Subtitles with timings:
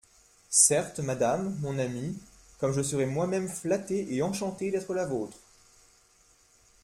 [0.49, 2.17] Certes, madame, mon amie,
[2.57, 5.37] comme je serai moi-même flattée et enchantée d'être la vôtre.